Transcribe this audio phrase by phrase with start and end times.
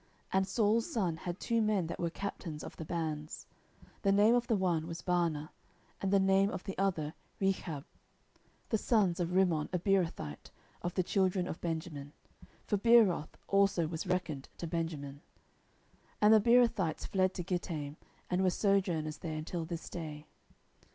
[0.01, 3.45] 10:004:002 And Saul's son had two men that were captains of bands:
[4.01, 5.49] the name of the one was Baanah,
[6.01, 7.85] and the name of the other Rechab,
[8.69, 10.49] the sons of Rimmon a Beerothite,
[10.81, 12.13] of the children of Benjamin:
[12.65, 15.21] (for Beeroth also was reckoned to Benjamin.
[16.19, 17.95] 10:004:003 And the Beerothites fled to Gittaim,
[18.27, 20.25] and were sojourners there until this day.)